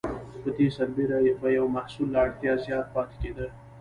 [0.41, 0.91] په دې سره
[1.41, 3.47] به یو محصول له اړتیا زیات پاتې کیده.